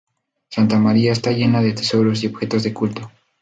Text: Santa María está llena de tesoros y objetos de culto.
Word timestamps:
Santa 0.49 0.79
María 0.79 1.11
está 1.11 1.29
llena 1.29 1.61
de 1.61 1.73
tesoros 1.73 2.23
y 2.23 2.25
objetos 2.25 2.63
de 2.63 2.73
culto. 2.73 3.11